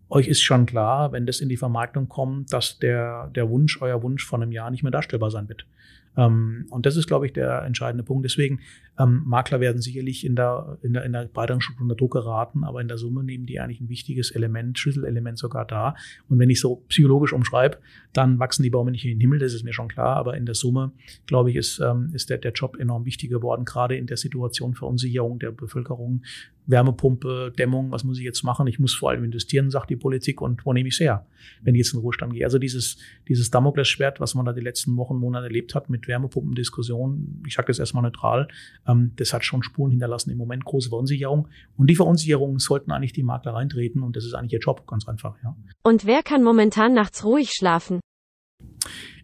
euch 0.09 0.29
ist 0.29 0.43
schon 0.43 0.67
klar, 0.67 1.13
wenn 1.13 1.27
das 1.27 1.41
in 1.41 1.49
die 1.49 1.57
Vermarktung 1.57 2.09
kommt, 2.09 2.53
dass 2.53 2.79
der, 2.79 3.31
der 3.35 3.49
Wunsch, 3.49 3.81
euer 3.83 4.03
Wunsch 4.03 4.25
von 4.25 4.43
einem 4.43 4.53
Jahr 4.53 4.71
nicht 4.71 4.83
mehr 4.83 4.93
darstellbar 4.93 5.31
sein 5.31 5.49
wird. 5.49 5.67
Ähm, 6.17 6.67
und 6.71 6.87
das 6.87 6.97
ist, 6.97 7.07
glaube 7.07 7.27
ich, 7.27 7.33
der 7.33 7.63
entscheidende 7.63 8.03
Punkt. 8.03 8.25
Deswegen, 8.25 8.61
ähm, 8.99 9.23
Makler 9.27 9.61
werden 9.61 9.83
sicherlich 9.83 10.25
in 10.25 10.35
der, 10.35 10.79
in 10.83 10.95
der, 10.95 11.05
in 11.05 11.13
der 11.13 11.27
breiteren 11.27 11.61
Struktur 11.61 11.85
unter 11.85 11.97
Druck 11.97 12.13
geraten, 12.13 12.65
aber 12.65 12.81
in 12.81 12.89
der 12.89 12.97
Summe 12.97 13.23
nehmen 13.23 13.47
die 13.47 13.61
eigentlich 13.61 13.81
ein 13.81 13.89
wichtiges 13.89 14.31
Element, 14.31 14.79
Schlüsselelement 14.79 15.39
sogar 15.39 15.67
da. 15.67 15.95
Und 16.29 16.39
wenn 16.39 16.49
ich 16.49 16.61
so 16.61 16.77
psychologisch 16.89 17.33
umschreibe, 17.33 17.79
dann 18.13 18.39
wachsen 18.39 18.63
die 18.63 18.71
Bäume 18.71 18.91
nicht 18.91 19.05
in 19.05 19.11
den 19.11 19.21
Himmel, 19.21 19.39
das 19.39 19.53
ist 19.53 19.65
mir 19.65 19.75
schon 19.75 19.89
klar. 19.89 20.17
Aber 20.17 20.37
in 20.37 20.47
der 20.47 20.55
Summe, 20.55 20.93
glaube 21.27 21.51
ich, 21.51 21.57
ist, 21.57 21.81
ähm, 21.81 22.11
ist 22.15 22.31
der, 22.31 22.39
der 22.39 22.53
Job 22.53 22.77
enorm 22.79 23.05
wichtig 23.05 23.31
geworden, 23.31 23.65
gerade 23.65 23.97
in 23.97 24.07
der 24.07 24.17
Situation 24.17 24.75
Verunsicherung 24.75 25.39
der 25.39 25.51
Bevölkerung. 25.51 26.23
Wärmepumpe, 26.67 27.53
Dämmung, 27.57 27.91
was 27.91 28.05
muss 28.05 28.19
ich 28.19 28.25
jetzt 28.25 28.43
machen? 28.43 28.67
Ich 28.67 28.79
muss 28.79 28.95
vor 28.95 29.11
allem 29.11 29.25
investieren, 29.25 29.71
sagt 29.71 29.91
die 29.91 29.97
Politik, 29.97 30.41
und 30.41 30.65
wo 30.67 30.73
nehme 30.73 30.89
ich 30.89 30.95
es 30.95 31.01
her, 31.01 31.27
wenn 31.63 31.75
ich 31.75 31.81
jetzt 31.81 31.93
in 31.93 31.99
den 31.99 32.03
Ruhestand 32.03 32.33
gehe? 32.33 32.45
Also 32.45 32.59
dieses, 32.59 32.99
dieses 33.29 33.51
Damoklesschwert, 33.51 34.21
was 34.21 34.35
man 34.35 34.45
da 34.45 34.53
die 34.53 34.61
letzten 34.61 34.97
Wochen, 34.97 35.17
Monate 35.17 35.47
erlebt 35.47 35.75
hat 35.75 35.89
mit 35.91 36.09
Wärmepumpendiskussionen, 36.09 37.43
ich 37.47 37.55
sage 37.55 37.69
das 37.69 37.79
erstmal 37.79 38.03
neutral, 38.03 38.49
ähm, 38.87 39.13
das 39.17 39.33
hat 39.33 39.45
schon 39.45 39.63
Spuren 39.63 39.91
hinterlassen. 39.91 40.31
Im 40.31 40.39
Moment 40.39 40.65
große 40.65 40.89
Verunsicherung. 40.89 41.49
Und 41.77 41.89
die 41.89 41.97
Verunsicherung 41.97 42.59
sollten 42.59 42.91
eigentlich 42.91 43.13
die 43.13 43.23
Makler 43.23 43.55
reintreten 43.55 44.03
und 44.03 44.17
das 44.17 44.25
ist 44.25 44.35
eigentlich 44.35 44.55
ihr 44.55 44.61
Job, 44.61 44.87
ganz 44.87 45.07
einfach, 45.09 45.37
ja. 45.43 45.57
Und 45.83 46.07
wer 46.07 46.23
kann 46.23 46.43
momentan 46.43 46.95
nachts 46.95 47.25
ruhig 47.25 47.51
schlafen? 47.53 48.01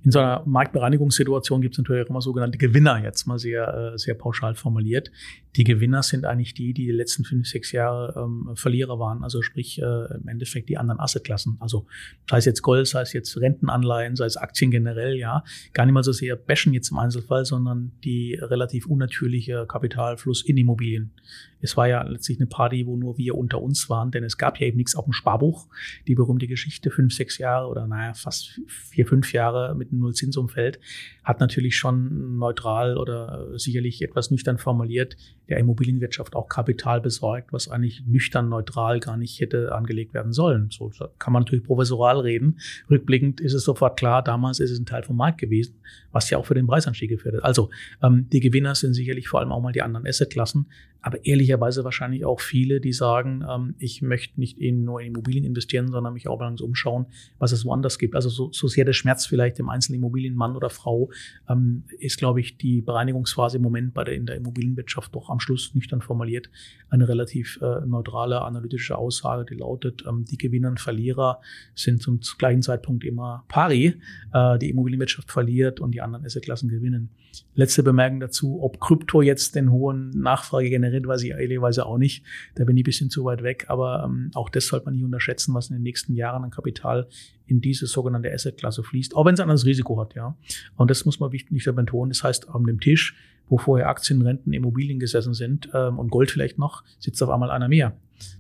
In 0.05 0.11
so 0.11 0.19
einer 0.19 0.43
Marktbereinigungssituation 0.47 1.61
gibt 1.61 1.75
es 1.75 1.79
natürlich 1.79 2.05
auch 2.05 2.11
immer 2.11 2.21
sogenannte 2.21 2.59
Gewinner, 2.59 3.03
jetzt 3.03 3.27
mal 3.27 3.39
sehr, 3.39 3.93
äh, 3.95 3.99
sehr 3.99 4.15
pauschal 4.15 4.55
formuliert. 4.55 5.13
Die 5.55 5.65
Gewinner 5.65 6.03
sind 6.03 6.25
eigentlich 6.25 6.55
die, 6.55 6.73
die 6.73 6.87
die 6.87 6.93
letzten 6.93 7.25
fünf, 7.25 7.47
sechs 7.47 7.73
Jahre 7.73 8.15
ähm, 8.17 8.57
Verlierer 8.57 8.99
waren, 8.99 9.23
also 9.23 9.43
sprich 9.43 9.81
äh, 9.81 10.15
im 10.15 10.27
Endeffekt 10.27 10.69
die 10.69 10.79
anderen 10.79 10.99
Assetklassen. 10.99 11.57
Also 11.61 11.87
sei 12.29 12.39
es 12.39 12.47
jetzt 12.47 12.63
Gold, 12.63 12.87
sei 12.89 13.03
es 13.03 13.13
jetzt 13.13 13.37
Rentenanleihen, 13.37 14.17
sei 14.17 14.25
es 14.25 14.37
Aktien 14.37 14.71
generell, 14.71 15.15
ja. 15.17 15.45
Gar 15.73 15.87
nicht 15.87 15.95
mal 15.95 16.03
so 16.03 16.13
sehr 16.13 16.37
bashen 16.37 16.73
jetzt 16.73 16.91
im 16.91 16.99
Einzelfall, 16.99 17.45
sondern 17.45 17.93
die 18.03 18.35
relativ 18.35 18.87
unnatürliche 18.87 19.67
Kapitalfluss 19.69 20.43
in 20.43 20.57
Immobilien. 20.57 21.13
Es 21.61 21.77
war 21.77 21.87
ja 21.87 22.03
letztlich 22.03 22.39
eine 22.41 22.49
Party, 22.49 22.87
wo 22.87 22.97
nur 22.97 23.19
wir 23.19 23.37
unter 23.37 23.63
uns 23.63 23.89
waren, 23.89 24.11
denn 24.11 24.25
es 24.25 24.37
gab 24.37 24.59
ja 24.59 24.67
eben 24.67 24.79
nichts 24.79 24.97
auf 24.97 25.05
dem 25.05 25.13
Sparbuch. 25.13 25.69
Die 26.09 26.17
berühmte 26.17 26.49
Geschichte, 26.49 26.91
fünf, 26.91 27.15
sechs 27.15 27.39
Jahre 27.39 27.69
oder 27.69 27.87
naja, 27.87 28.15
fast 28.15 28.61
vier, 28.67 29.07
fünf 29.07 29.33
Jahre 29.33 29.77
mit 29.77 29.92
einem 29.93 30.01
Nullzinsumfeld, 30.01 30.81
hat 31.23 31.41
natürlich 31.41 31.77
schon 31.77 32.39
neutral 32.39 32.97
oder 32.97 33.59
sicherlich 33.59 34.03
etwas 34.03 34.31
nüchtern 34.31 34.59
formuliert, 34.59 35.17
der 35.49 35.59
Immobilienwirtschaft 35.59 36.35
auch 36.35 36.49
Kapital 36.49 37.01
besorgt, 37.01 37.53
was 37.53 37.69
eigentlich 37.69 38.03
nüchtern 38.07 38.49
neutral 38.49 39.01
gar 39.01 39.17
nicht 39.17 39.41
hätte 39.41 39.73
angelegt 39.73 40.15
werden 40.15 40.33
sollen. 40.33 40.71
So 40.71 40.91
kann 41.19 41.33
man 41.33 41.43
natürlich 41.43 41.65
professoral 41.65 42.21
reden. 42.21 42.59
Rückblickend 42.91 43.41
ist 43.41 43.55
es 43.55 43.65
sofort 43.65 43.99
klar, 43.99 44.23
damals 44.23 44.61
ist 44.61 44.71
es 44.71 44.79
ein 44.79 44.87
Teil 44.87 45.03
vom 45.03 45.17
Markt 45.17 45.39
gewesen, 45.39 45.77
was 46.11 46.31
ja 46.31 46.39
auch 46.39 46.47
für 46.47 46.55
den 46.55 46.67
Preisanstieg 46.67 47.11
geführt 47.11 47.37
hat. 47.37 47.45
Also 47.45 47.71
ähm, 48.03 48.29
die 48.33 48.41
Gewinner 48.41 48.75
sind 48.75 48.95
sicherlich 48.95 49.29
vor 49.29 49.41
allem 49.41 49.53
auch 49.53 49.61
mal 49.61 49.73
die 49.73 49.83
anderen 49.83 50.07
Assetklassen, 50.07 50.67
aber 51.03 51.25
ehrlicherweise 51.27 51.85
wahrscheinlich 51.85 52.25
auch 52.25 52.41
viele, 52.41 52.81
die 52.81 52.93
sagen, 52.93 53.45
ähm, 53.49 53.75
ich 53.79 54.03
möchte 54.03 54.39
nicht 54.39 54.59
in 54.59 54.85
nur 54.85 55.01
in 55.01 55.09
Immobilien 55.09 55.45
investieren, 55.45 55.91
sondern 55.91 56.15
mich 56.15 56.29
auch 56.29 56.39
mal 56.39 56.55
umschauen, 56.61 57.07
was 57.39 57.53
es 57.53 57.65
woanders 57.65 57.99
gibt. 57.99 58.15
Also 58.15 58.29
so, 58.29 58.51
so 58.53 58.69
sehr 58.69 58.85
der 58.85 58.93
Schmerz 58.93 59.27
vielleicht 59.27 59.59
im 59.59 59.69
einzelnen 59.69 59.99
Immobilienmann 59.99 60.57
oder 60.57 60.71
Frau 60.71 61.11
ähm, 61.49 61.85
ist, 61.99 62.19
glaube 62.19 62.41
ich, 62.41 62.57
die 62.57 62.81
Bereinigungsphase 62.81 63.57
im 63.57 63.63
Moment 63.63 63.95
bei 63.95 64.05
der 64.05 64.15
in 64.15 64.27
der 64.27 64.37
Immobilienwirtschaft 64.37 65.15
doch 65.15 65.29
am 65.29 65.41
Schluss 65.41 65.75
nüchtern 65.75 66.01
formuliert 66.01 66.49
eine 66.93 67.09
relativ 67.09 67.59
äh, 67.63 67.87
neutrale 67.87 68.43
analytische 68.43 68.99
Aussage, 68.99 69.47
die 69.47 69.55
lautet, 69.55 70.05
ähm, 70.07 70.27
die 70.31 70.37
Gewinner 70.37 70.69
und 70.69 70.79
Verlierer 70.79 71.41
sind 71.75 72.03
zum 72.03 72.21
gleichen 72.39 72.61
Zeitpunkt 72.61 73.03
immer 73.05 73.45
pari. 73.49 73.99
Äh, 74.33 74.59
die 74.59 74.69
Immobilienwirtschaft 74.71 75.31
verliert 75.31 75.81
und 75.81 75.93
die 75.93 76.03
anderen 76.03 76.27
Assetklassen 76.27 76.69
gewinnen. 76.69 77.09
Letzte 77.55 77.83
Bemerkung 77.83 78.21
dazu, 78.21 78.63
ob 78.63 78.79
Krypto 78.79 79.23
jetzt 79.23 79.55
den 79.55 79.71
hohen 79.71 80.11
Nachfrage 80.11 80.69
generiert, 80.69 80.92
weiß 81.07 81.23
ich 81.23 81.31
ehrlicherweise 81.31 81.87
auch 81.87 81.99
nicht. 81.99 82.25
Da 82.55 82.65
bin 82.65 82.77
ich 82.77 82.83
ein 82.83 82.85
bisschen 82.85 83.11
zu 83.11 83.25
weit 83.25 83.43
weg, 83.43 83.67
aber 83.69 84.05
ähm, 84.05 84.31
auch 84.35 84.49
das 84.49 84.67
sollte 84.67 84.87
man 84.87 84.95
nicht 84.95 85.05
unterschätzen, 85.05 85.55
was 85.55 85.71
in 85.71 85.77
den 85.77 85.83
nächsten 85.83 86.15
Jahren 86.15 86.45
an 86.45 86.51
Kapital 86.51 87.09
in 87.47 87.61
diese 87.61 87.87
sogenannte 87.87 88.33
Assetklasse 88.33 88.83
fließt, 88.83 89.15
auch 89.17 89.25
wenn 89.25 89.35
es 89.35 89.41
ein 89.41 89.45
anderes 89.45 89.67
Risiko 89.67 90.01
hat, 90.01 90.15
ja. 90.15 90.37
Und 90.77 90.91
das 90.91 91.05
muss 91.05 91.21
man 91.21 91.31
nicht 91.31 91.65
betonen. 91.75 92.11
Das 92.11 92.23
heißt, 92.23 92.49
an 92.49 92.65
dem 92.65 92.81
Tisch, 92.81 93.17
wo 93.49 93.59
vorher 93.59 93.89
Aktien, 93.89 94.23
Renten, 94.23 94.53
Immobilien 94.53 94.99
gesessen 94.99 95.35
sind 95.35 95.69
ähm, 95.75 95.99
und 95.99 96.11
Gold 96.11 96.31
vielleicht 96.31 96.59
noch, 96.59 96.85
sitzt 96.99 97.23
auf 97.23 97.31
einmal 97.31 97.51
einer 97.51 97.69
mehr. 97.69 97.97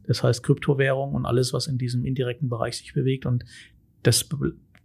Das 0.06 0.22
heißt, 0.22 0.42
Kryptowährung 0.42 1.14
und 1.14 1.26
alles, 1.26 1.52
was 1.52 1.66
in 1.66 1.78
diesem 1.78 2.04
indirekten 2.04 2.48
Bereich 2.48 2.78
sich 2.78 2.94
bewegt 2.94 3.26
und 3.26 3.44
das 4.02 4.28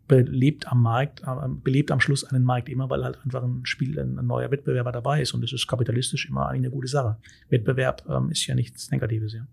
belebt 0.07 0.67
am 0.67 0.81
Markt, 0.81 1.21
äh, 1.21 1.47
belebt 1.47 1.91
am 1.91 1.99
Schluss 1.99 2.23
einen 2.23 2.43
Markt 2.43 2.69
immer, 2.69 2.89
weil 2.89 3.03
halt 3.03 3.19
einfach 3.23 3.43
ein 3.43 3.65
Spiel, 3.65 3.99
ein, 3.99 4.15
neuer 4.25 4.51
Wettbewerber 4.51 4.91
dabei 4.91 5.21
ist 5.21 5.33
und 5.33 5.41
das 5.41 5.53
ist 5.53 5.67
kapitalistisch 5.67 6.27
immer 6.29 6.47
eine 6.47 6.69
gute 6.69 6.87
Sache. 6.87 7.17
Wettbewerb 7.49 8.03
ähm, 8.09 8.29
ist 8.31 8.45
ja 8.47 8.55
nichts 8.55 8.91
Negatives, 8.91 9.33
ja. 9.33 9.45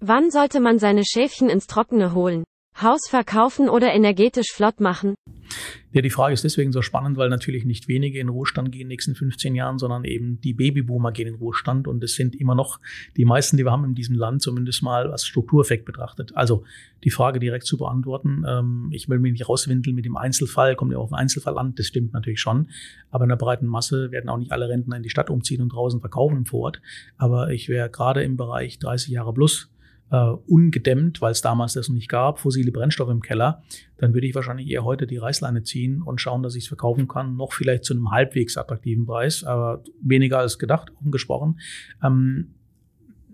Wann 0.00 0.30
sollte 0.30 0.58
man 0.58 0.78
seine 0.78 1.04
Schäfchen 1.04 1.48
ins 1.48 1.68
Trockene 1.68 2.12
holen? 2.12 2.42
Haus 2.80 3.00
verkaufen 3.08 3.68
oder 3.68 3.92
energetisch 3.92 4.52
flott 4.52 4.80
machen? 4.80 5.14
Ja, 5.92 6.00
die 6.00 6.10
Frage 6.10 6.32
ist 6.32 6.42
deswegen 6.42 6.72
so 6.72 6.80
spannend, 6.80 7.18
weil 7.18 7.28
natürlich 7.28 7.66
nicht 7.66 7.86
wenige 7.86 8.18
in 8.18 8.30
Ruhestand 8.30 8.72
gehen 8.72 8.82
in 8.82 8.86
den 8.86 8.92
nächsten 8.92 9.14
15 9.14 9.54
Jahren, 9.54 9.78
sondern 9.78 10.04
eben 10.04 10.40
die 10.40 10.54
Babyboomer 10.54 11.12
gehen 11.12 11.28
in 11.28 11.34
Ruhestand 11.34 11.86
und 11.86 12.02
es 12.02 12.14
sind 12.14 12.34
immer 12.34 12.54
noch 12.54 12.80
die 13.18 13.26
meisten, 13.26 13.58
die 13.58 13.64
wir 13.64 13.72
haben 13.72 13.84
in 13.84 13.94
diesem 13.94 14.16
Land, 14.16 14.40
zumindest 14.40 14.82
mal 14.82 15.10
als 15.10 15.26
Struktureffekt 15.26 15.84
betrachtet. 15.84 16.34
Also 16.34 16.64
die 17.04 17.10
Frage 17.10 17.40
direkt 17.40 17.66
zu 17.66 17.76
beantworten, 17.76 18.44
ähm, 18.48 18.88
ich 18.90 19.10
will 19.10 19.18
mich 19.18 19.32
nicht 19.32 19.48
rauswindeln 19.48 19.94
mit 19.94 20.06
dem 20.06 20.16
Einzelfall, 20.16 20.76
kommt 20.76 20.92
ja 20.92 20.98
auf 20.98 21.10
den 21.10 21.16
Einzelfall 21.16 21.58
an, 21.58 21.74
das 21.74 21.86
stimmt 21.86 22.14
natürlich 22.14 22.40
schon, 22.40 22.68
aber 23.10 23.24
in 23.24 23.28
der 23.28 23.36
breiten 23.36 23.66
Masse 23.66 24.10
werden 24.12 24.30
auch 24.30 24.38
nicht 24.38 24.52
alle 24.52 24.70
Rentner 24.70 24.96
in 24.96 25.02
die 25.02 25.10
Stadt 25.10 25.28
umziehen 25.28 25.60
und 25.60 25.68
draußen 25.68 26.00
verkaufen 26.00 26.38
im 26.38 26.46
Vorort, 26.46 26.80
aber 27.18 27.50
ich 27.50 27.68
wäre 27.68 27.90
gerade 27.90 28.22
im 28.22 28.38
Bereich 28.38 28.78
30 28.78 29.10
Jahre 29.10 29.34
plus 29.34 29.68
äh, 30.12 30.16
ungedämmt, 30.46 31.22
weil 31.22 31.32
es 31.32 31.40
damals 31.40 31.72
das 31.72 31.88
noch 31.88 31.94
nicht 31.94 32.10
gab, 32.10 32.38
fossile 32.38 32.70
Brennstoffe 32.70 33.10
im 33.10 33.22
Keller, 33.22 33.62
dann 33.96 34.12
würde 34.12 34.26
ich 34.26 34.34
wahrscheinlich 34.34 34.68
eher 34.68 34.84
heute 34.84 35.06
die 35.06 35.16
Reißleine 35.16 35.62
ziehen 35.62 36.02
und 36.02 36.20
schauen, 36.20 36.42
dass 36.42 36.54
ich 36.54 36.64
es 36.64 36.68
verkaufen 36.68 37.08
kann, 37.08 37.36
noch 37.36 37.54
vielleicht 37.54 37.84
zu 37.84 37.94
einem 37.94 38.10
halbwegs 38.10 38.58
attraktiven 38.58 39.06
Preis, 39.06 39.42
aber 39.42 39.82
weniger 40.02 40.38
als 40.38 40.58
gedacht, 40.58 40.92
umgesprochen. 41.02 41.58
Ähm, 42.04 42.54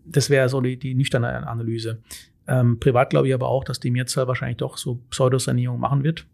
das 0.07 0.31
wäre 0.31 0.49
so 0.49 0.61
die, 0.61 0.79
die 0.79 0.95
nüchterne 0.95 1.47
Analyse. 1.49 2.01
Ähm, 2.47 2.79
privat 2.79 3.11
glaube 3.11 3.27
ich 3.29 3.35
aber 3.35 3.49
auch, 3.49 3.65
dass 3.65 3.81
die 3.81 3.91
Mehrzahl 3.91 4.29
wahrscheinlich 4.29 4.59
doch 4.59 4.79
so 4.79 5.01
Pseudosanierung 5.11 5.81
machen 5.81 6.05
wird. 6.05 6.27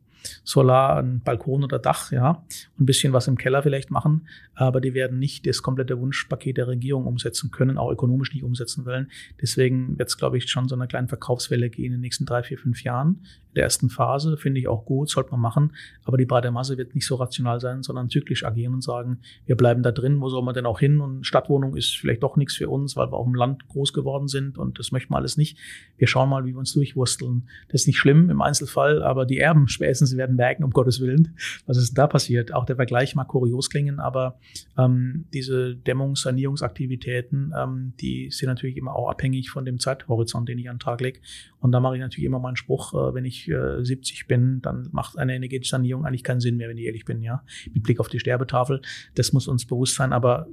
Solar, 0.45 0.99
ein 0.99 1.21
Balkon 1.21 1.65
oder 1.65 1.79
Dach, 1.79 2.13
ja, 2.13 2.45
ein 2.79 2.87
bisschen 2.87 3.13
was 3.13 3.29
im 3.29 3.37
Keller 3.37 3.63
vielleicht 3.63 3.91
machen, 3.91 4.27
aber 4.55 4.81
die 4.81 4.95
werden 4.95 5.19
nicht 5.19 5.47
das 5.47 5.63
komplette 5.63 5.99
Wunschpaket 6.01 6.57
der 6.57 6.69
Regierung 6.69 7.07
umsetzen 7.07 7.51
können, 7.51 7.79
auch 7.79 7.91
ökonomisch 7.91 8.33
nicht 8.33 8.45
umsetzen 8.45 8.87
wollen. 8.87 9.11
Deswegen 9.41 9.99
wird 9.99 10.09
es, 10.09 10.17
glaube 10.17 10.39
ich, 10.39 10.51
schon 10.51 10.69
so 10.69 10.75
eine 10.75 10.87
kleine 10.87 11.09
Verkaufswelle 11.09 11.71
gehen 11.71 11.87
in 11.87 11.93
den 11.93 12.01
nächsten 12.01 12.27
drei, 12.27 12.43
vier, 12.43 12.59
fünf 12.59 12.83
Jahren. 12.83 13.21
In 13.51 13.57
der 13.57 13.65
ersten 13.65 13.89
Phase 13.89 14.37
finde 14.37 14.61
ich 14.61 14.69
auch 14.69 14.85
gut, 14.85 15.11
sollte 15.11 15.31
man 15.31 15.41
machen, 15.41 15.73
aber 16.05 16.17
die 16.17 16.27
breite 16.27 16.51
Masse 16.51 16.77
wird 16.77 16.95
nicht 16.95 17.07
so 17.07 17.15
rational 17.17 17.61
sein, 17.61 17.83
sondern 17.83 18.09
zyklisch 18.09 18.45
agieren 18.45 18.75
und 18.75 18.83
sagen, 18.83 19.21
wir 19.47 19.57
bleiben 19.57 19.83
da 19.83 19.93
drin, 19.93 20.21
wo 20.21 20.29
soll 20.29 20.43
man 20.43 20.55
denn 20.55 20.67
auch 20.67 20.81
hin? 20.81 21.01
Und 21.01 21.25
Stadtwohnung 21.25 21.77
ist 21.77 21.97
vielleicht 21.97 22.23
doch 22.23 22.37
nichts 22.37 22.57
für 22.57 22.69
uns, 22.69 22.97
weil 22.97 23.09
wir 23.13 23.17
auf 23.17 23.27
dem 23.27 23.35
Land 23.35 23.69
groß 23.69 23.93
geworden 23.93 24.27
sind 24.27 24.59
und 24.59 24.79
das 24.79 24.91
möchten 24.91 25.13
wir 25.13 25.19
alles 25.19 25.37
nicht. 25.37 25.59
Wir 25.97 26.09
schauen 26.09 26.29
mal, 26.29 26.45
wie 26.45 26.53
wir 26.53 26.59
uns 26.59 26.73
durchwursteln. 26.73 27.49
Das 27.69 27.83
ist 27.83 27.87
nicht 27.87 27.99
schlimm 27.99 28.31
im 28.31 28.43
Einzelfall, 28.43 29.03
aber 29.03 29.25
die 29.27 29.39
Erben 29.39 29.69
spätestens 29.69 30.14
Sie 30.15 30.19
werden 30.19 30.37
merken, 30.37 30.65
um 30.65 30.71
Gottes 30.71 31.01
Willen, 31.01 31.37
was 31.67 31.77
ist 31.77 31.95
da 31.95 32.07
passiert. 32.07 32.55
Auch 32.55 32.65
der 32.65 32.77
Vergleich 32.77 33.15
mag 33.15 33.29
kurios 33.29 33.71
klingen, 33.71 34.01
aber 34.01 34.39
ähm, 34.79 35.27
diese 35.33 35.77
Dämmungs-, 35.77 36.23
Sanierungsaktivitäten, 36.23 37.53
ähm, 37.57 37.93
die 38.01 38.31
sind 38.31 38.49
natürlich 38.49 38.77
immer 38.77 38.95
auch 38.97 39.11
abhängig 39.11 39.51
von 39.51 39.65
dem 39.65 39.79
Zeithorizont, 39.79 40.49
den 40.49 40.59
ich 40.59 40.69
an 40.69 40.77
den 40.77 40.81
Tag 40.81 41.01
lege. 41.01 41.21
Und 41.61 41.73
da 41.73 41.81
mache 41.81 41.97
ich 41.97 42.01
natürlich 42.01 42.27
immer 42.27 42.39
meinen 42.39 42.57
Spruch, 42.57 42.95
äh, 42.95 43.15
wenn 43.15 43.25
ich 43.25 43.49
äh, 43.49 43.85
70 43.85 44.27
bin, 44.27 44.61
dann 44.63 44.89
macht 44.93 45.19
eine 45.19 45.35
energetische 45.35 45.71
Sanierung 45.71 46.05
eigentlich 46.05 46.25
keinen 46.25 46.41
Sinn 46.41 46.57
mehr, 46.57 46.69
wenn 46.69 46.79
ich 46.79 46.85
ehrlich 46.85 47.05
bin, 47.05 47.23
ja. 47.23 47.43
Mit 47.73 47.83
Blick 47.83 48.01
auf 48.01 48.09
die 48.09 48.21
Sterbetafel. 48.21 48.81
Das 49.15 49.33
muss 49.33 49.49
uns 49.49 49.67
bewusst 49.67 49.97
sein, 49.97 50.13
aber 50.13 50.47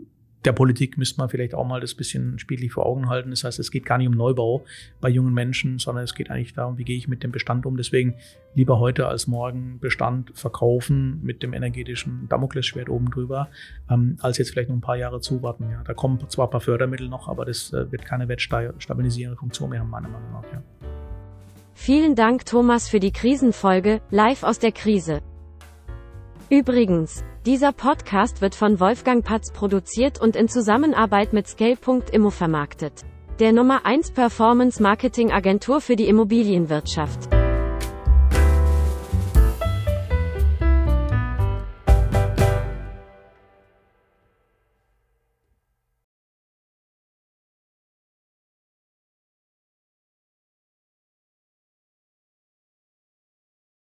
der 0.46 0.54
Politik 0.54 0.98
müsste 0.98 1.20
man 1.20 1.30
vielleicht 1.30 1.54
auch 1.54 1.66
mal 1.66 1.80
das 1.80 1.94
bisschen 1.94 2.40
spiellich 2.40 2.72
vor 2.72 2.86
Augen 2.86 3.10
halten. 3.10 3.30
Das 3.30 3.44
heißt, 3.44 3.60
es 3.60 3.70
geht 3.70 3.86
gar 3.86 3.98
nicht 3.98 4.08
um 4.08 4.16
Neubau 4.16 4.64
bei 5.00 5.10
jungen 5.10 5.34
Menschen, 5.34 5.78
sondern 5.78 6.04
es 6.04 6.16
geht 6.16 6.32
eigentlich 6.32 6.54
darum, 6.54 6.78
wie 6.78 6.84
gehe 6.84 6.98
ich 6.98 7.08
mit 7.08 7.24
dem 7.24 7.32
Bestand 7.32 7.66
um. 7.66 7.78
Deswegen 7.78 8.16
lieber 8.56 8.80
heute 8.80 9.08
als 9.08 9.28
morgen 9.28 9.80
Bestand 9.80 10.32
verkaufen 10.34 11.20
mit 11.24 11.44
dem 11.44 11.54
energetischen 11.54 12.28
Damoklesschwert 12.28 12.90
oben 12.90 13.12
drüber, 13.12 13.50
ähm, 13.90 14.18
als 14.22 14.38
jetzt 14.40 14.52
vielleicht 14.52 14.70
noch 14.70 14.76
ein 14.76 14.82
paar 14.82 14.98
Jahre 14.98 15.22
zuwarten. 15.22 15.70
Ja, 15.70 15.84
da 15.84 15.94
kommen 15.94 16.20
zwar 16.30 16.48
ein 16.48 16.52
paar 16.52 16.62
Fördermittel 16.62 17.08
noch, 17.08 17.28
aber 17.28 17.46
das 17.46 17.72
äh, 17.74 17.92
wird 17.92 18.06
keine 18.06 18.28
wertstabilisierende 18.28 19.38
Funktion 19.38 19.70
mehr 19.70 19.82
haben, 19.82 19.90
meiner 19.90 20.10
Meinung 20.10 20.32
nach. 20.32 20.44
Ja. 20.52 20.64
Vielen 21.74 22.16
Dank, 22.16 22.46
Thomas, 22.46 22.90
für 22.90 23.00
die 23.00 23.12
Krisenfolge, 23.12 24.02
live 24.10 24.44
aus 24.44 24.60
der 24.60 24.72
Krise. 24.72 25.22
Übrigens, 26.52 27.24
dieser 27.46 27.72
Podcast 27.72 28.42
wird 28.42 28.56
von 28.56 28.82
Wolfgang 28.82 29.24
Patz 29.24 29.54
produziert 29.54 30.20
und 30.20 30.36
in 30.36 30.50
Zusammenarbeit 30.50 31.32
mit 31.32 31.48
Scale.immo 31.48 32.30
vermarktet. 32.30 33.06
Der 33.40 33.54
Nummer 33.54 33.86
1 33.86 34.12
Performance 34.12 34.84
Marketing 34.84 35.32
Agentur 35.32 35.80
für 35.80 35.96
die 35.96 36.10
Immobilienwirtschaft. 36.10 37.41